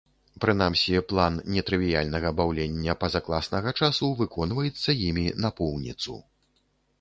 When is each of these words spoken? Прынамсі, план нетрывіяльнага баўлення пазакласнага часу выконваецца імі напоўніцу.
Прынамсі, 0.43 0.93
план 1.09 1.35
нетрывіяльнага 1.55 2.31
баўлення 2.39 2.95
пазакласнага 3.03 3.75
часу 3.83 4.11
выконваецца 4.23 4.89
імі 5.11 5.27
напоўніцу. 5.47 6.19